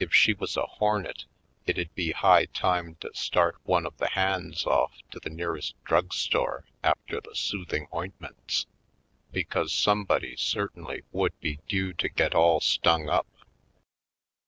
If 0.00 0.12
she 0.12 0.32
was 0.34 0.56
a 0.56 0.66
hornet 0.66 1.26
it'd 1.64 1.94
be 1.94 2.10
high 2.10 2.46
time 2.46 2.96
to 2.96 3.12
start 3.14 3.56
one 3.62 3.86
of 3.86 3.96
the 3.98 4.08
hands 4.08 4.64
oiff 4.64 4.90
to 5.12 5.20
the 5.20 5.30
nearest 5.30 5.76
drugstore 5.84 6.64
after 6.82 7.20
the 7.20 7.36
soothing 7.36 7.86
ointments, 7.94 8.66
be 9.30 9.44
cause 9.44 9.72
somebody 9.72 10.34
certainly 10.36 11.04
would 11.12 11.38
be 11.38 11.60
due 11.68 11.92
to 11.92 12.08
get 12.08 12.34
all 12.34 12.60
stung 12.60 13.08
up. 13.08 13.28